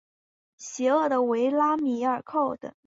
[0.57, 2.73] 邪恶的维拉米尔寇等。